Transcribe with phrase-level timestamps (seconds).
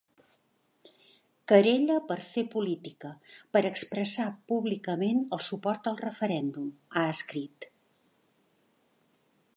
[1.51, 3.11] Querella per fer política,
[3.57, 7.73] per expressar públicament el suport al referèndum, ha escrit.